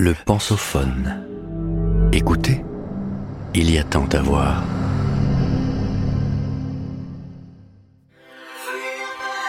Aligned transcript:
Le 0.00 0.14
pensophone. 0.14 1.26
Écoutez, 2.12 2.64
il 3.52 3.68
y 3.68 3.78
a 3.78 3.82
tant 3.82 4.06
à 4.12 4.22
voir. 4.22 4.62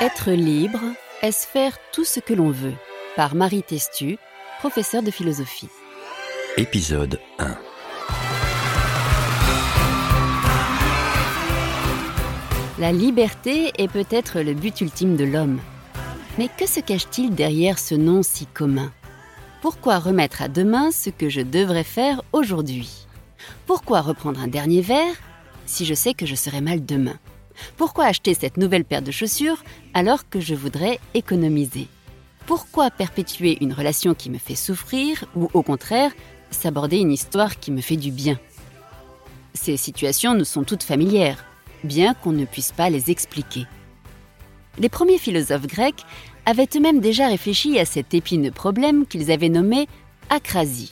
Être 0.02 0.32
libre, 0.32 0.80
est-ce 1.22 1.46
faire 1.46 1.78
tout 1.94 2.04
ce 2.04 2.20
que 2.20 2.34
l'on 2.34 2.50
veut? 2.50 2.74
Par 3.16 3.36
Marie 3.36 3.62
Testu, 3.62 4.18
professeure 4.58 5.04
de 5.04 5.12
philosophie. 5.12 5.70
Épisode 6.58 7.20
1. 7.38 7.56
La 12.80 12.92
liberté 12.92 13.72
est 13.78 13.88
peut-être 13.88 14.40
le 14.40 14.56
but 14.56 14.82
ultime 14.82 15.16
de 15.16 15.26
l'homme. 15.26 15.60
Mais 16.40 16.50
que 16.58 16.66
se 16.66 16.80
cache-t-il 16.80 17.36
derrière 17.36 17.78
ce 17.78 17.94
nom 17.94 18.24
si 18.24 18.48
commun? 18.48 18.92
Pourquoi 19.62 20.00
remettre 20.00 20.42
à 20.42 20.48
demain 20.48 20.90
ce 20.90 21.10
que 21.10 21.28
je 21.28 21.42
devrais 21.42 21.84
faire 21.84 22.22
aujourd'hui? 22.32 23.06
Pourquoi 23.66 24.00
reprendre 24.00 24.40
un 24.40 24.48
dernier 24.48 24.82
verre 24.82 25.16
si 25.66 25.86
je 25.86 25.94
sais 25.94 26.14
que 26.14 26.26
je 26.26 26.36
serai 26.36 26.62
mal 26.62 26.86
demain? 26.86 27.20
Pourquoi 27.76 28.06
acheter 28.06 28.34
cette 28.34 28.56
nouvelle 28.56 28.86
paire 28.86 29.02
de 29.02 29.12
chaussures 29.12 29.62
alors 29.94 30.30
que 30.30 30.40
je 30.40 30.56
voudrais 30.56 31.00
économiser? 31.14 31.88
Pourquoi 32.46 32.90
perpétuer 32.90 33.58
une 33.60 33.74
relation 33.74 34.14
qui 34.14 34.30
me 34.30 34.38
fait 34.38 34.56
souffrir 34.56 35.26
ou 35.36 35.50
au 35.54 35.62
contraire 35.62 36.14
s'aborder 36.52 36.98
une 36.98 37.12
histoire 37.12 37.60
qui 37.60 37.72
me 37.72 37.82
fait 37.82 37.98
du 37.98 38.12
bien? 38.12 38.40
Ces 39.54 39.76
situations 39.76 40.36
nous 40.36 40.46
sont 40.46 40.64
toutes 40.64 40.84
familières 40.84 41.44
bien 41.84 42.14
qu'on 42.14 42.32
ne 42.32 42.46
puisse 42.46 42.72
pas 42.72 42.90
les 42.90 43.12
expliquer. 43.12 43.66
Les 44.78 44.90
premiers 44.90 45.18
philosophes 45.18 45.68
grecs 45.68 46.06
avaient 46.50 46.68
eux-mêmes 46.76 47.00
déjà 47.00 47.28
réfléchi 47.28 47.78
à 47.80 47.86
cet 47.86 48.14
épineux 48.14 48.52
problème 48.52 49.06
qu'ils 49.06 49.32
avaient 49.32 49.50
nommé 49.50 49.88
acrasie. 50.30 50.92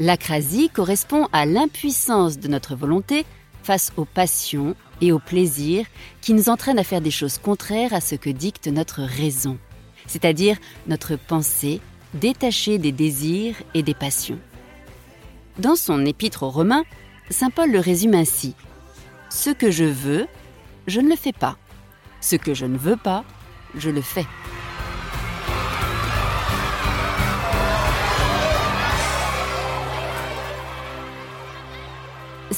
L'acrasie 0.00 0.68
correspond 0.68 1.28
à 1.32 1.46
l'impuissance 1.46 2.38
de 2.38 2.48
notre 2.48 2.74
volonté 2.74 3.24
face 3.62 3.92
aux 3.96 4.04
passions 4.04 4.74
et 5.00 5.12
aux 5.12 5.18
plaisirs 5.18 5.86
qui 6.20 6.34
nous 6.34 6.48
entraînent 6.48 6.78
à 6.78 6.84
faire 6.84 7.00
des 7.00 7.10
choses 7.10 7.38
contraires 7.38 7.94
à 7.94 8.00
ce 8.00 8.16
que 8.16 8.30
dicte 8.30 8.66
notre 8.66 9.02
raison, 9.02 9.56
c'est-à-dire 10.06 10.58
notre 10.88 11.16
pensée 11.16 11.80
détachée 12.14 12.78
des 12.78 12.92
désirs 12.92 13.56
et 13.74 13.82
des 13.82 13.94
passions. 13.94 14.38
Dans 15.58 15.76
son 15.76 16.04
épître 16.04 16.42
aux 16.42 16.50
Romains, 16.50 16.84
Saint 17.30 17.50
Paul 17.50 17.70
le 17.70 17.80
résume 17.80 18.14
ainsi 18.14 18.54
ce 19.30 19.50
que 19.50 19.70
je 19.70 19.84
veux, 19.84 20.26
je 20.86 21.00
ne 21.00 21.08
le 21.08 21.16
fais 21.16 21.32
pas. 21.32 21.56
Ce 22.20 22.36
que 22.36 22.54
je 22.54 22.66
ne 22.66 22.78
veux 22.78 22.96
pas, 22.96 23.24
je 23.76 23.90
le 23.90 24.00
fais. 24.00 24.26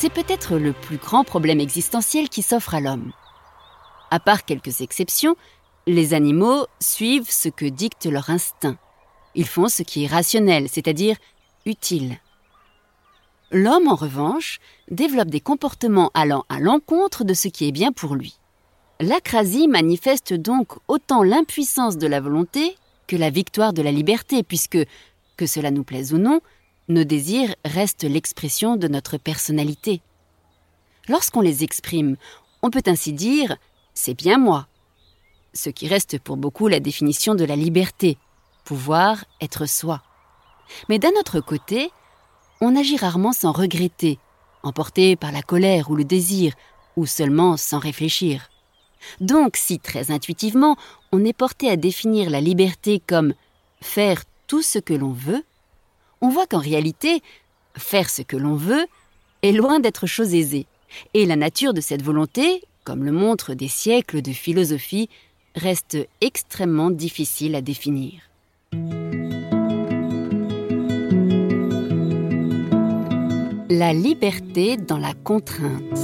C'est 0.01 0.11
peut-être 0.11 0.59
le 0.59 0.73
plus 0.73 0.97
grand 0.97 1.25
problème 1.25 1.59
existentiel 1.59 2.29
qui 2.29 2.43
s'offre 2.43 2.73
à 2.73 2.81
l'homme. 2.81 3.11
À 4.13 4.21
part 4.21 4.45
quelques 4.45 4.81
exceptions, 4.81 5.35
les 5.89 6.15
animaux 6.15 6.67
suivent 6.79 7.29
ce 7.29 7.49
que 7.49 7.65
dicte 7.65 8.07
leur 8.07 8.31
instinct. 8.31 8.79
Ils 9.35 9.49
font 9.49 9.67
ce 9.67 9.83
qui 9.83 10.05
est 10.05 10.07
rationnel, 10.07 10.69
c'est-à-dire 10.69 11.17
utile. 11.67 12.19
L'homme, 13.51 13.89
en 13.89 13.97
revanche, 13.97 14.61
développe 14.89 15.31
des 15.31 15.41
comportements 15.41 16.13
allant 16.15 16.45
à 16.49 16.61
l'encontre 16.61 17.25
de 17.25 17.35
ce 17.35 17.49
qui 17.49 17.67
est 17.67 17.73
bien 17.73 17.91
pour 17.91 18.15
lui. 18.15 18.39
L'acrasie 19.01 19.67
manifeste 19.67 20.33
donc 20.33 20.75
autant 20.87 21.25
l'impuissance 21.25 21.99
de 21.99 22.07
la 22.07 22.21
volonté 22.21 22.77
que 23.09 23.17
la 23.17 23.31
victoire 23.31 23.73
de 23.73 23.83
la 23.83 23.91
liberté, 23.91 24.45
puisque, 24.45 24.79
que 25.37 25.47
cela 25.47 25.73
nous 25.73 25.83
plaise 25.83 26.15
ou 26.15 26.19
non, 26.19 26.41
nos 26.89 27.05
désirs 27.05 27.55
restent 27.65 28.05
l'expression 28.05 28.77
de 28.77 28.89
notre 28.89 29.19
personnalité. 29.19 30.01
Lorsqu'on 31.09 31.41
les 31.41 31.65
exprime, 31.65 32.17
on 32.63 32.71
peut 32.71 32.83
ainsi 32.87 33.13
dire⁇ 33.13 33.53
c'est 33.95 34.15
bien 34.15 34.39
moi⁇ 34.39 34.67
ce 35.55 35.71
qui 35.71 35.89
reste 35.89 36.19
pour 36.19 36.37
beaucoup 36.37 36.69
la 36.69 36.81
définition 36.81 37.35
de 37.35 37.45
la 37.45 37.57
liberté, 37.57 38.19
pouvoir 38.65 39.25
être 39.41 39.67
soi. 39.67 40.03
Mais 40.89 40.99
d'un 40.99 41.13
autre 41.19 41.41
côté, 41.41 41.91
on 42.61 42.77
agit 42.77 42.97
rarement 42.97 43.33
sans 43.33 43.53
regretter, 43.53 44.19
emporté 44.63 45.17
par 45.17 45.33
la 45.33 45.43
colère 45.43 45.91
ou 45.91 45.97
le 45.97 46.05
désir, 46.05 46.53
ou 46.97 47.07
seulement 47.07 47.57
sans 47.57 47.79
réfléchir. 47.79 48.51
Donc, 49.21 49.57
si 49.57 49.79
très 49.79 50.11
intuitivement, 50.11 50.77
on 51.13 51.25
est 51.25 51.33
porté 51.33 51.71
à 51.71 51.77
définir 51.77 52.31
la 52.31 52.41
liberté 52.41 53.01
comme 53.05 53.35
faire 53.81 54.25
tout 54.47 54.63
ce 54.63 54.79
que 54.79 54.95
l'on 54.95 55.13
veut, 55.13 55.45
on 56.21 56.29
voit 56.29 56.47
qu'en 56.47 56.59
réalité, 56.59 57.23
faire 57.77 58.11
ce 58.11 58.23
que 58.23 58.37
l'on 58.37 58.55
veut 58.55 58.87
est 59.43 59.53
loin 59.53 59.81
d'être 59.81 60.07
chose 60.07 60.35
aisée, 60.35 60.67
et 61.15 61.27
la 61.27 61.37
nature 61.37 61.75
de 61.75 61.81
cette 61.81 62.03
volonté, 62.03 62.63
comme 62.85 63.05
le 63.05 63.13
montrent 63.13 63.55
des 63.55 63.69
siècles 63.69 64.23
de 64.23 64.33
philosophie, 64.33 65.09
reste 65.55 65.99
extrêmement 66.21 66.91
difficile 66.91 67.55
à 67.55 67.61
définir. 67.61 68.23
La 73.71 73.93
liberté 73.93 74.77
dans 74.77 74.99
la 74.99 75.15
contrainte. 75.15 75.99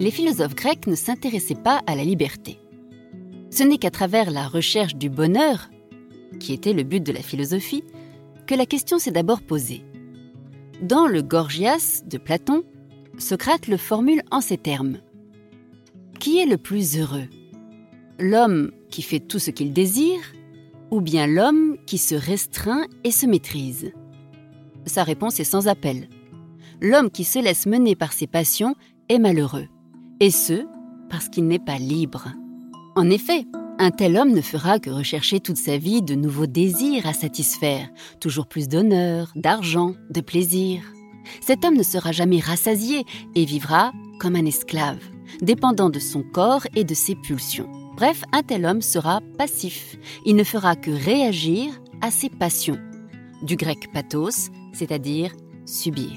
Les 0.00 0.10
philosophes 0.10 0.54
grecs 0.54 0.86
ne 0.86 0.94
s'intéressaient 0.94 1.54
pas 1.54 1.82
à 1.86 1.94
la 1.94 2.04
liberté. 2.04 2.58
Ce 3.50 3.62
n'est 3.62 3.78
qu'à 3.78 3.90
travers 3.90 4.30
la 4.30 4.46
recherche 4.46 4.94
du 4.94 5.10
bonheur, 5.10 5.70
qui 6.38 6.52
était 6.52 6.72
le 6.72 6.84
but 6.84 7.02
de 7.02 7.12
la 7.12 7.22
philosophie, 7.22 7.84
que 8.46 8.54
la 8.54 8.66
question 8.66 8.98
s'est 8.98 9.10
d'abord 9.10 9.42
posée. 9.42 9.84
Dans 10.82 11.06
le 11.06 11.22
Gorgias 11.22 12.02
de 12.06 12.16
Platon, 12.16 12.64
Socrate 13.18 13.68
le 13.68 13.76
formule 13.76 14.22
en 14.30 14.40
ces 14.40 14.56
termes. 14.56 14.98
Qui 16.18 16.38
est 16.38 16.46
le 16.46 16.56
plus 16.56 16.98
heureux? 16.98 17.28
L'homme 18.18 18.70
qui 18.88 19.02
fait 19.02 19.20
tout 19.20 19.38
ce 19.38 19.50
qu'il 19.50 19.72
désire 19.72 20.20
ou 20.90 21.00
bien 21.00 21.26
l'homme 21.26 21.76
qui 21.86 21.98
se 21.98 22.14
restreint 22.14 22.86
et 23.04 23.10
se 23.10 23.26
maîtrise? 23.26 23.92
Sa 24.86 25.04
réponse 25.04 25.38
est 25.38 25.44
sans 25.44 25.68
appel. 25.68 26.08
L'homme 26.80 27.10
qui 27.10 27.24
se 27.24 27.38
laisse 27.38 27.66
mener 27.66 27.94
par 27.94 28.12
ses 28.12 28.26
passions 28.26 28.74
est 29.08 29.18
malheureux, 29.18 29.68
et 30.20 30.30
ce, 30.30 30.66
parce 31.10 31.28
qu'il 31.28 31.46
n'est 31.46 31.58
pas 31.58 31.78
libre. 31.78 32.28
En 32.96 33.08
effet, 33.08 33.46
un 33.78 33.90
tel 33.90 34.16
homme 34.16 34.32
ne 34.32 34.40
fera 34.40 34.80
que 34.80 34.90
rechercher 34.90 35.40
toute 35.40 35.56
sa 35.56 35.78
vie 35.78 36.02
de 36.02 36.14
nouveaux 36.14 36.46
désirs 36.46 37.06
à 37.06 37.12
satisfaire, 37.12 37.88
toujours 38.20 38.46
plus 38.46 38.68
d'honneur, 38.68 39.32
d'argent, 39.36 39.94
de 40.10 40.20
plaisir. 40.20 40.82
Cet 41.40 41.64
homme 41.64 41.76
ne 41.76 41.82
sera 41.84 42.10
jamais 42.10 42.40
rassasié 42.40 43.04
et 43.34 43.44
vivra 43.44 43.92
comme 44.18 44.34
un 44.34 44.44
esclave, 44.44 44.98
dépendant 45.40 45.88
de 45.88 46.00
son 46.00 46.22
corps 46.22 46.66
et 46.74 46.84
de 46.84 46.94
ses 46.94 47.14
pulsions. 47.14 47.70
Bref, 47.96 48.22
un 48.32 48.42
tel 48.42 48.66
homme 48.66 48.82
sera 48.82 49.20
passif. 49.38 49.96
Il 50.26 50.34
ne 50.34 50.44
fera 50.44 50.74
que 50.74 50.90
réagir 50.90 51.70
à 52.00 52.10
ses 52.10 52.28
passions. 52.28 52.78
Du 53.42 53.56
grec 53.56 53.90
pathos, 53.92 54.50
c'est-à-dire 54.72 55.32
subir. 55.64 56.10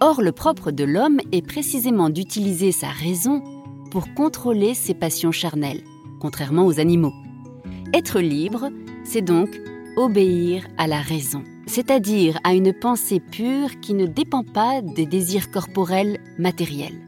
Or, 0.00 0.22
le 0.22 0.32
propre 0.32 0.70
de 0.70 0.84
l'homme 0.84 1.18
est 1.32 1.46
précisément 1.46 2.08
d'utiliser 2.08 2.72
sa 2.72 2.88
raison 2.88 3.42
pour 3.92 4.14
contrôler 4.14 4.72
ses 4.72 4.94
passions 4.94 5.32
charnelles, 5.32 5.82
contrairement 6.18 6.64
aux 6.64 6.80
animaux. 6.80 7.12
Être 7.92 8.20
libre, 8.20 8.70
c'est 9.04 9.20
donc 9.20 9.50
obéir 9.98 10.66
à 10.78 10.86
la 10.86 11.02
raison, 11.02 11.44
c'est-à-dire 11.66 12.40
à 12.42 12.54
une 12.54 12.72
pensée 12.72 13.20
pure 13.20 13.80
qui 13.82 13.92
ne 13.92 14.06
dépend 14.06 14.44
pas 14.44 14.80
des 14.80 15.04
désirs 15.04 15.50
corporels 15.50 16.18
matériels. 16.38 17.02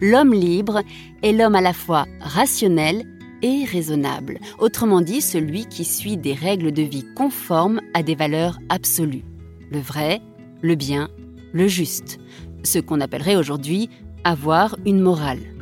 L'homme 0.00 0.34
libre 0.34 0.82
est 1.22 1.32
l'homme 1.32 1.54
à 1.54 1.60
la 1.60 1.72
fois 1.72 2.06
rationnel 2.20 3.04
et 3.42 3.64
raisonnable, 3.64 4.40
autrement 4.58 5.02
dit 5.02 5.20
celui 5.20 5.66
qui 5.66 5.84
suit 5.84 6.16
des 6.16 6.34
règles 6.34 6.72
de 6.72 6.82
vie 6.82 7.06
conformes 7.14 7.80
à 7.94 8.02
des 8.02 8.16
valeurs 8.16 8.58
absolues. 8.68 9.24
Le 9.70 9.78
vrai, 9.78 10.20
le 10.60 10.74
bien, 10.74 11.08
le 11.52 11.68
juste, 11.68 12.18
ce 12.64 12.80
qu'on 12.80 13.00
appellerait 13.00 13.36
aujourd'hui 13.36 13.90
avoir 14.24 14.76
une 14.84 15.00
morale. 15.00 15.55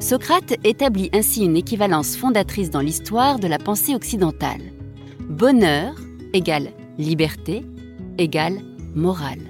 Socrate 0.00 0.54
établit 0.64 1.10
ainsi 1.12 1.44
une 1.44 1.56
équivalence 1.56 2.16
fondatrice 2.16 2.70
dans 2.70 2.80
l'histoire 2.80 3.38
de 3.38 3.48
la 3.48 3.58
pensée 3.58 3.94
occidentale. 3.94 4.60
Bonheur 5.28 5.94
égale 6.32 6.70
liberté 6.98 7.64
égale 8.18 8.58
morale. 8.94 9.40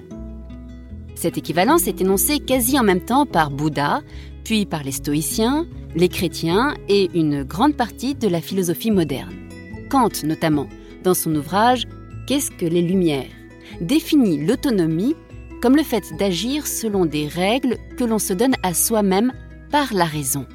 Cette 1.15 1.37
équivalence 1.37 1.87
est 1.87 2.01
énoncée 2.01 2.39
quasi 2.39 2.79
en 2.79 2.83
même 2.83 3.01
temps 3.01 3.25
par 3.25 3.49
Bouddha, 3.49 4.01
puis 4.43 4.65
par 4.65 4.83
les 4.83 4.91
stoïciens, 4.91 5.65
les 5.95 6.09
chrétiens 6.09 6.75
et 6.89 7.09
une 7.13 7.43
grande 7.43 7.75
partie 7.75 8.15
de 8.15 8.27
la 8.27 8.41
philosophie 8.41 8.91
moderne. 8.91 9.33
Kant 9.89 10.09
notamment, 10.23 10.67
dans 11.03 11.13
son 11.13 11.33
ouvrage 11.35 11.83
Qu'est-ce 12.27 12.51
que 12.51 12.65
les 12.65 12.81
Lumières? 12.81 13.31
définit 13.81 14.45
l'autonomie 14.45 15.15
comme 15.61 15.75
le 15.75 15.83
fait 15.83 16.03
d'agir 16.19 16.67
selon 16.67 17.05
des 17.05 17.27
règles 17.27 17.77
que 17.97 18.03
l'on 18.03 18.19
se 18.19 18.33
donne 18.33 18.55
à 18.63 18.73
soi-même 18.73 19.33
par 19.71 19.93
la 19.93 20.05
raison. 20.05 20.45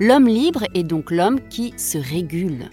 L'homme 0.00 0.26
libre 0.26 0.64
est 0.74 0.82
donc 0.82 1.10
l'homme 1.10 1.40
qui 1.48 1.74
se 1.76 1.98
régule. 1.98 2.70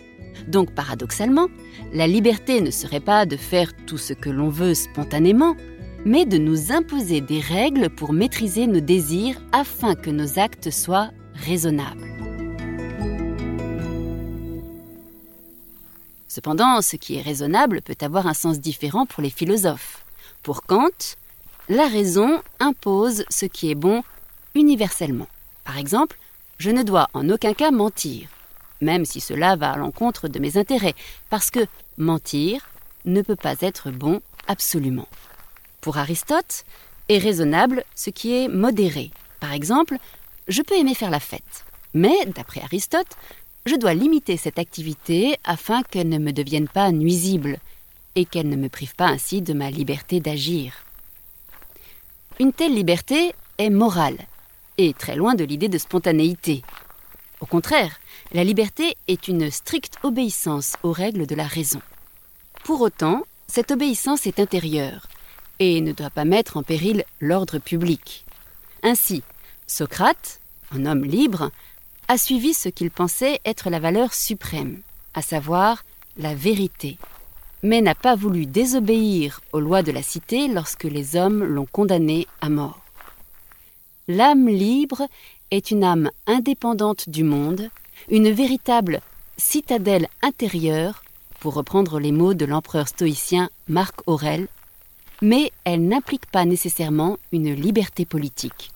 Donc 0.48 0.74
paradoxalement, 0.74 1.48
la 1.94 2.08
liberté 2.08 2.62
ne 2.62 2.72
serait 2.72 3.00
pas 3.00 3.26
de 3.26 3.38
faire 3.38 3.72
tout 3.86 3.98
ce 3.98 4.14
que 4.14 4.30
l'on 4.30 4.50
veut 4.50 4.74
spontanément, 4.74 5.56
mais 6.06 6.26
de 6.26 6.38
nous 6.38 6.72
imposer 6.72 7.22
des 7.22 7.40
règles 7.40 7.90
pour 7.90 8.14
maîtriser 8.14 8.68
nos 8.68 8.80
désirs 8.80 9.42
afin 9.52 9.96
que 9.96 10.10
nos 10.10 10.40
actes 10.40 10.70
soient 10.70 11.12
raisonnables. 11.34 12.16
Cependant, 16.28 16.82
ce 16.82 16.98
qui 16.98 17.16
est 17.16 17.22
raisonnable 17.22 17.82
peut 17.82 17.96
avoir 18.02 18.28
un 18.28 18.34
sens 18.34 18.60
différent 18.60 19.06
pour 19.06 19.24
les 19.24 19.30
philosophes. 19.30 20.06
Pour 20.44 20.64
Kant, 20.64 21.16
la 21.70 21.88
raison 21.88 22.42
impose 22.60 23.24
ce 23.30 23.46
qui 23.46 23.72
est 23.72 23.76
bon 23.76 24.04
universellement. 24.54 25.28
Par 25.66 25.78
exemple, 25.78 26.18
je 26.58 26.72
ne 26.72 26.84
dois 26.84 27.10
en 27.14 27.30
aucun 27.30 27.54
cas 27.54 27.72
mentir, 27.72 28.30
même 28.80 29.04
si 29.04 29.20
cela 29.20 29.58
va 29.58 29.72
à 29.72 29.78
l'encontre 29.78 30.30
de 30.30 30.40
mes 30.40 30.58
intérêts, 30.58 30.96
parce 31.30 31.52
que 31.52 31.66
mentir 31.98 32.66
ne 33.04 33.22
peut 33.22 33.36
pas 33.36 33.56
être 33.60 33.92
bon 33.92 34.22
absolument. 34.48 35.08
Pour 35.82 35.98
Aristote, 35.98 36.64
est 37.10 37.18
raisonnable 37.18 37.84
ce 37.96 38.10
qui 38.10 38.34
est 38.34 38.48
modéré. 38.48 39.12
Par 39.40 39.52
exemple, 39.52 39.98
je 40.48 40.62
peux 40.62 40.76
aimer 40.76 40.96
faire 40.96 41.12
la 41.12 41.20
fête, 41.20 41.66
mais, 41.94 42.26
d'après 42.28 42.62
Aristote, 42.62 43.18
je 43.66 43.76
dois 43.76 43.94
limiter 43.94 44.38
cette 44.38 44.60
activité 44.60 45.38
afin 45.44 45.84
qu'elle 45.84 46.10
ne 46.10 46.20
me 46.20 46.32
devienne 46.32 46.68
pas 46.68 46.92
nuisible 46.92 47.58
et 48.16 48.26
qu'elle 48.26 48.50
ne 48.50 48.56
me 48.56 48.70
prive 48.70 48.96
pas 48.96 49.08
ainsi 49.08 49.42
de 49.42 49.54
ma 49.54 49.70
liberté 49.70 50.20
d'agir. 50.20 50.74
Une 52.40 52.54
telle 52.54 52.74
liberté 52.74 53.34
est 53.58 53.70
morale 53.70 54.18
et 54.78 54.94
très 54.94 55.16
loin 55.16 55.36
de 55.36 55.44
l'idée 55.44 55.70
de 55.70 55.78
spontanéité. 55.78 56.64
Au 57.40 57.46
contraire, 57.46 58.00
la 58.32 58.44
liberté 58.44 58.96
est 59.08 59.28
une 59.28 59.52
stricte 59.52 59.98
obéissance 60.04 60.74
aux 60.84 60.92
règles 60.92 61.28
de 61.28 61.36
la 61.36 61.46
raison. 61.46 61.82
Pour 62.64 62.82
autant, 62.82 63.24
cette 63.48 63.72
obéissance 63.72 64.26
est 64.26 64.40
intérieure 64.40 65.08
et 65.60 65.82
ne 65.82 65.92
doit 65.92 66.10
pas 66.10 66.26
mettre 66.26 66.58
en 66.58 66.64
péril 66.64 67.04
l'ordre 67.22 67.60
public. 67.60 68.26
Ainsi, 68.84 69.24
Socrate, 69.68 70.40
un 70.72 70.86
homme 70.86 71.06
libre, 71.06 71.52
a 72.08 72.18
suivi 72.18 72.54
ce 72.54 72.70
qu'il 72.70 72.92
pensait 72.92 73.40
être 73.46 73.70
la 73.70 73.80
valeur 73.80 74.14
suprême, 74.14 74.82
à 75.14 75.22
savoir 75.22 75.84
la 76.18 76.36
vérité, 76.36 76.98
mais 77.64 77.82
n'a 77.82 77.96
pas 77.96 78.16
voulu 78.16 78.46
désobéir 78.46 79.42
aux 79.54 79.60
lois 79.60 79.82
de 79.82 79.92
la 79.92 80.04
cité 80.04 80.48
lorsque 80.48 80.84
les 80.84 81.16
hommes 81.16 81.44
l'ont 81.44 81.66
condamné 81.66 82.28
à 82.42 82.50
mort. 82.50 82.85
L'âme 84.08 84.48
libre 84.48 85.08
est 85.50 85.72
une 85.72 85.84
âme 85.84 86.12
indépendante 86.28 87.10
du 87.10 87.24
monde, 87.24 87.70
une 88.10 88.30
véritable 88.30 89.02
citadelle 89.38 90.08
intérieure, 90.22 91.04
pour 91.40 91.56
reprendre 91.56 92.00
les 92.00 92.12
mots 92.12 92.34
de 92.34 92.46
l'empereur 92.46 92.88
stoïcien 92.88 93.50
Marc 93.68 94.02
Aurèle, 94.08 94.48
mais 95.22 95.52
elle 95.64 95.88
n'implique 95.88 96.26
pas 96.28 96.46
nécessairement 96.46 97.18
une 97.32 97.54
liberté 97.54 98.06
politique, 98.06 98.72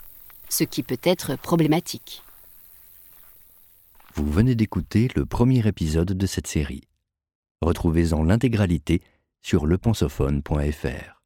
ce 0.50 0.64
qui 0.64 0.84
peut 0.84 1.00
être 1.04 1.38
problématique. 1.38 2.24
Vous 4.16 4.30
venez 4.30 4.56
d'écouter 4.56 5.10
le 5.16 5.26
premier 5.26 5.68
épisode 5.68 6.14
de 6.14 6.26
cette 6.26 6.48
série. 6.48 6.84
Retrouvez-en 7.62 8.24
l'intégralité 8.24 9.02
sur 9.42 9.66
lepensophone.fr. 9.66 11.19